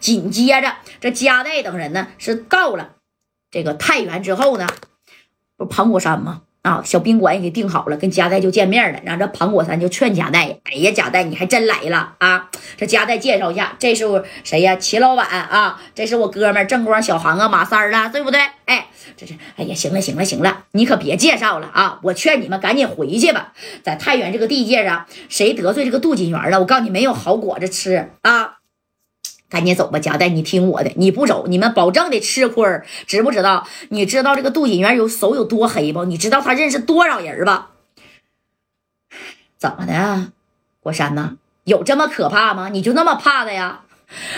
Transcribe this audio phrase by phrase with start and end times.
[0.00, 2.96] 紧接着，这加代等人呢是到了
[3.50, 4.66] 这个太原之后呢，
[5.56, 6.42] 不是盘古山吗？
[6.62, 8.98] 啊，小宾馆也给订好了，跟加代就见面了。
[9.04, 14.74] 然后这盘古山就劝加代：“哎呀，加代你还真来了啊！”这加代介绍一下，这是谁呀？
[14.74, 18.40] 齐老板啊，这是我哥们正光、小航啊、马三儿了，对不对？
[18.64, 22.00] 哎，这是哎呀，行了行了行了，你可别介绍了啊！
[22.02, 23.52] 我劝你们赶紧回去吧，
[23.84, 28.55] 在太原这个地界上，谁得罪这个杜锦元了，我告诉你没有好果子吃啊！
[29.48, 32.64] 赶紧走吧，贾带，你听我的，你不走，你们保证得吃亏
[33.06, 33.66] 知不知道？
[33.90, 36.04] 你知道这个杜锦元有手有多黑不？
[36.04, 37.70] 你知道他认识多少人吧？
[39.56, 40.32] 怎么的，
[40.80, 41.36] 国山呐？
[41.64, 42.68] 有这么可怕吗？
[42.68, 43.82] 你就那么怕他呀？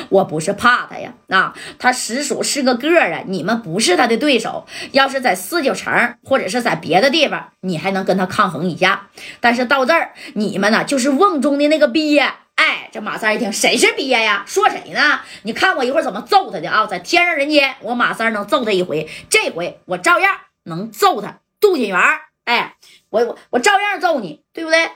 [0.08, 4.66] 我不是怕他呀，啊，他实属是个个啊，你们不是他的对手。
[4.92, 9.08] 要是在四九城或者是在别的地方，你还能跟他抗衡一下。
[9.40, 12.32] 但是到这儿，你们呢，就是瓮中的那个鳖。
[12.68, 14.44] 哎，这马三一听，谁是鳖呀？
[14.46, 15.20] 说谁呢？
[15.44, 16.86] 你看我一会儿怎么揍他的啊！
[16.86, 21.38] 在天上人间，我马三能揍他一回，这回我照样能揍他。
[21.58, 21.98] 杜锦元，
[22.44, 22.74] 哎，
[23.08, 24.86] 我我我照样揍你，对不对？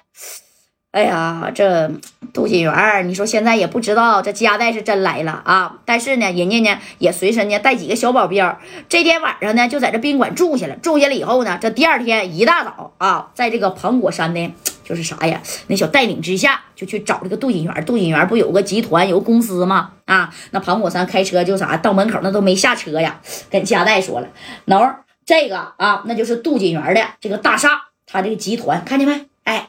[0.90, 1.90] 哎呀，这
[2.34, 5.78] 杜锦元，你说现在也不知道这加代是真来了啊！
[5.86, 8.60] 但是呢，人家呢也随身呢带几个小保镖。
[8.90, 10.76] 这天晚上呢，就在这宾馆住下了。
[10.76, 15.40] 住下了以后呢，这第二天一大早啊，在这个庞果山呢，就是啥呀？
[15.68, 17.84] 那小带领之下，就去找这个杜锦元。
[17.84, 19.92] 杜锦元不有个集团，有个公司吗？
[20.04, 24.28] 啊，那庞果山开车就啥到门口那都没下车呀，跟加代说了，
[24.66, 29.26] 喏，这个啊，那就是杜锦元的这个大厦，他这个集团，看见没？
[29.44, 29.68] 哎。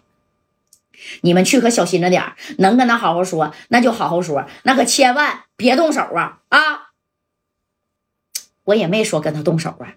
[1.22, 2.24] 你们去可小心着点
[2.60, 6.40] 能跟他好好说，那就好好说，那可千万别动手啊！
[6.48, 6.60] 啊，
[8.64, 9.94] 我也没说跟他动手啊，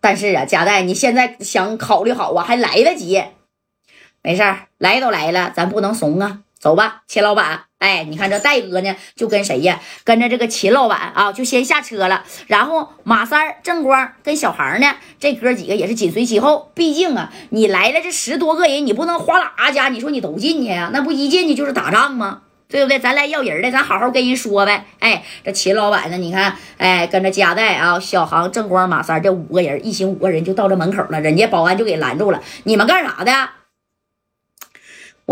[0.00, 3.22] 但是啊，贾代，你现在想考虑好啊，还来得及。
[4.22, 6.38] 没事儿，来都来了，咱不能怂啊。
[6.58, 7.64] 走吧，秦老板。
[7.80, 9.80] 哎，你看这戴哥呢，就跟谁呀？
[10.04, 12.22] 跟着这个秦老板啊，就先下车了。
[12.46, 16.70] 然后马三儿、正光跟小航呢，这哥几个也是紧随其后。
[16.72, 20.90] 毕竟啊，你来了这十多个人，你不能哗啦家，你说你都进去啊？
[20.92, 22.42] 那不一进去就是打仗吗？
[22.68, 23.00] 对不对？
[23.00, 24.84] 咱来要人的，咱好好跟人说呗。
[25.00, 31.20] 哎，这秦老板呢，你看，哎，跟着加代啊、小航、正光、马三这五个人，一行五个人就到这门口了。
[31.20, 33.32] 人家保安就给拦住了，你们干啥的？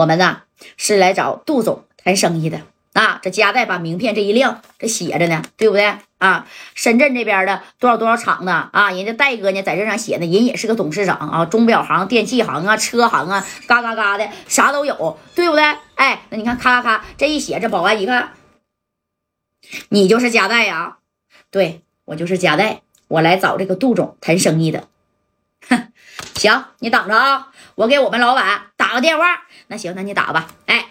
[0.01, 0.45] 我们呢？
[0.79, 2.63] 是来找杜总谈生意的
[2.95, 3.21] 啊！
[3.23, 6.47] 这加代把名片这一亮，这写着呢，对不对啊？
[6.75, 15.65] 深圳这边的多少多少厂的啊，人家戴哥呢在这上写呢，人也是个董事长啊，钟表行、电器行啊、车行啊，嘎嘎嘎的啥都有，对不对？
[15.97, 18.33] 哎，那你看，咔咔咔这一写，这保安一看，
[19.91, 20.97] 你就是加代呀？
[21.51, 24.89] 对我就是加代，我来找这个杜总谈生意的。
[25.69, 25.93] 哼，
[26.37, 29.45] 行，你等着啊，我给我们老板打个电话。
[29.69, 30.49] 那行，那你打吧。
[30.67, 30.87] 哎，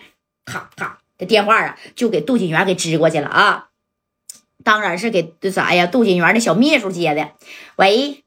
[0.46, 3.68] 咔咔，这电话啊，就给杜锦元给支过去了啊。
[4.64, 5.86] 当然是给这啥呀？
[5.86, 7.32] 杜锦元的小秘书接的。
[7.76, 8.24] 喂，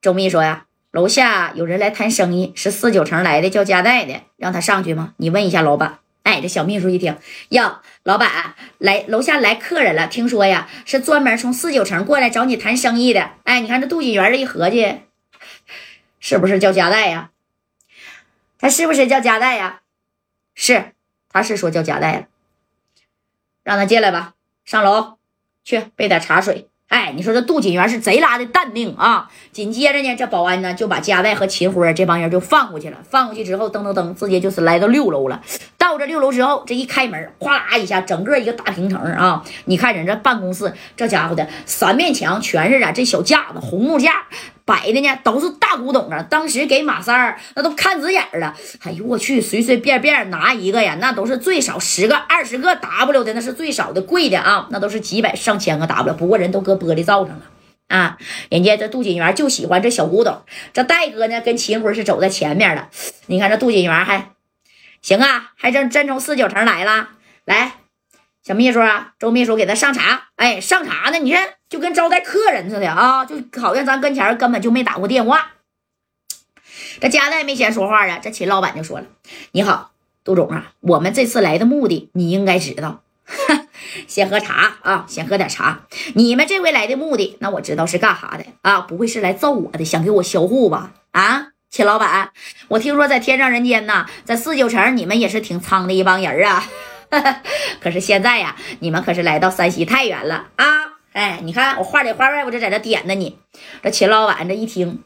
[0.00, 5.14] 周秘书呀，楼下有人来谈生意，是四九城来的，叫加代的，让他上去吗？
[5.16, 5.98] 你问一下老板。
[6.22, 7.18] 哎，这小秘书一听，
[7.48, 13.30] 哟，老板来楼下来客人了，听说呀，是专门从四九城过来找你谈生意的。
[13.42, 15.00] 哎，你看这杜锦元这一合计，
[16.20, 17.30] 是不是叫加代呀？
[18.58, 19.80] 他是不是叫加代呀？
[20.54, 20.92] 是，
[21.30, 22.26] 他是说叫加代了。
[23.62, 24.34] 让他进来吧，
[24.64, 25.18] 上楼
[25.64, 26.68] 去备点茶水。
[26.88, 29.28] 哎，你说这杜锦元是贼拉的淡定啊！
[29.50, 32.98] 紧接着呢，这保安呢就把加代和秦辉这帮人就放过去了。
[33.02, 35.42] 放过去之后，噔噔噔，直接就是来到六楼了。
[35.76, 39.44] 到这六楼之后，这一开门，哗啦一下，整个一个大平层啊！
[39.64, 44.28] 你看人这办公室，这家伙的三面墙全是啊，这小架子，红木架。
[44.66, 46.20] 摆的呢都是大古董啊！
[46.28, 48.54] 当时给马三儿那都看直眼了。
[48.82, 56.14] 哎呦我去，随随便便拿一个呀，那都是最少十个、二十个 W 的，那是最少的贵的啊，那都是几百上千个 W。
[56.14, 57.42] 不过人都搁玻璃罩上了
[57.86, 58.18] 啊！
[58.50, 60.42] 人家这杜锦元就喜欢这小古董。
[60.72, 62.88] 这戴哥呢跟秦辉是走在前面的。
[63.26, 64.32] 你看这杜锦元还
[65.00, 67.10] 行啊，还真真从四九城来了。
[67.44, 67.74] 来，
[68.46, 70.28] 小秘书啊，周秘书给他上茶。
[70.36, 71.18] 哎，上茶呢？
[71.18, 71.48] 你看。
[71.68, 75.54] 就跟招待客人似的啊，就好像咱跟前根本就没打过电话。
[77.00, 79.06] 这加代没先说话啊，这秦老板就说了
[79.50, 79.90] ：“你好，
[80.22, 83.02] 杜总啊，我们这次来的目的你应该知道。
[84.06, 85.80] 先喝茶啊，先喝点茶。
[86.14, 88.82] 你们这回来的目的，那我知道是干啥的啊？
[88.82, 90.92] 不会是来揍我的，想给我销户吧？
[91.10, 92.30] 啊，秦老板，
[92.68, 96.64] 我听说在天上人间呐，在四九城你们也是挺苍的一帮人啊。
[97.80, 100.66] 可是现在呀，你们可是来到山西太原了啊。”
[101.12, 103.14] 哎，你看我话里话外，我就在这点呢。
[103.14, 103.38] 你
[103.82, 105.02] 这秦老板这一听，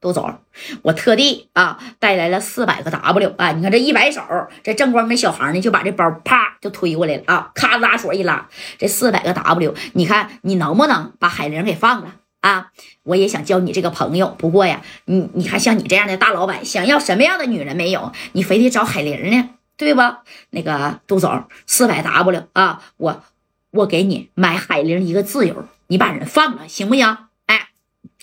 [0.00, 0.38] 杜总，
[0.80, 3.52] 我特地啊带来了四百个 W 啊！
[3.52, 4.22] 你看这一摆手，
[4.62, 7.50] 这正光这小航呢就把这包啪就推过来了啊！
[7.54, 8.48] 咔拉锁一拉，
[8.78, 12.68] 这四百个 W，你看你能不能把海玲给放了啊？
[13.02, 18.10] 我也想交你这个朋友，不过呀，你你看像你这样的大老板，想要什么样的女人没有？
[18.32, 20.24] 你非得找海玲呢，对吧？
[20.50, 23.24] 那个杜总，四百 W 啊，我
[23.70, 27.16] 我给你买海玲一个自由，你把人放了行不行？
[27.46, 27.70] 哎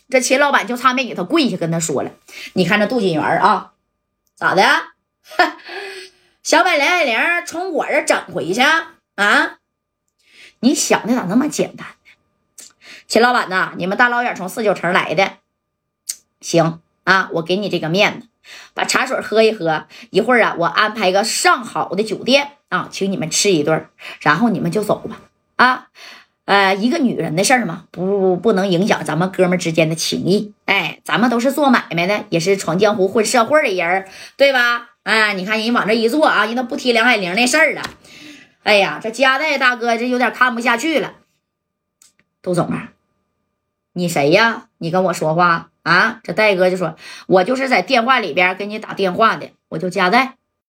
[0.07, 2.11] 这秦老板就差没给他跪下跟他说了
[2.53, 3.73] ：“你看这杜锦元啊，
[4.35, 4.63] 咋的？
[6.43, 7.17] 想把梁海玲
[7.47, 8.61] 从我这整回去
[9.15, 9.57] 啊？
[10.59, 12.65] 你想的咋那么简单呢？
[13.07, 15.37] 秦老板呐，你们大老远从四九城来的，
[16.39, 18.27] 行啊，我给你这个面子，
[18.73, 23.87] 把茶水喝一喝，一会儿啊，我安排个上好的酒店啊，请你们吃一顿，
[24.19, 25.21] 然后你们就走吧
[25.55, 25.87] 啊。”
[26.43, 30.53] 呃，一个女人的事儿嘛，不不能影响咱们哥们之间的情谊。
[30.65, 34.07] 哎，咱们都是做买卖的，也是闯江湖混社会的人
[34.37, 34.89] 对吧？
[35.03, 37.81] 哎，你看人往这一坐啊，人都不提梁海玲那事儿了。
[38.63, 41.13] 哎呀，这加代大哥这有点看不下去了。
[42.41, 42.91] 杜总啊，
[43.93, 44.67] 你谁呀？
[44.77, 46.19] 你跟我说话啊？
[46.23, 46.95] 这戴哥就说，
[47.27, 50.36] 我就是在电话里边给你打电话的，我就加代。